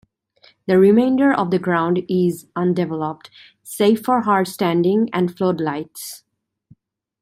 [0.65, 3.29] The remainder of the ground is undeveloped,
[3.61, 6.23] save for hard standing and floodlights.